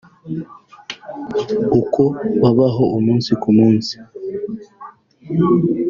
[1.79, 2.01] uko
[2.41, 3.95] babaho umunsi ku munsi